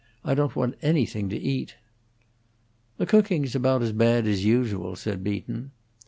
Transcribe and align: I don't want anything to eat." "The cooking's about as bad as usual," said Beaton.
I 0.25 0.33
don't 0.33 0.55
want 0.55 0.73
anything 0.81 1.29
to 1.29 1.37
eat." 1.37 1.75
"The 2.97 3.05
cooking's 3.05 3.53
about 3.53 3.83
as 3.83 3.91
bad 3.91 4.25
as 4.25 4.43
usual," 4.43 4.95
said 4.95 5.23
Beaton. 5.23 5.69